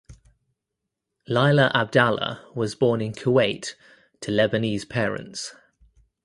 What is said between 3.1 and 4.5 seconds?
Kuwait to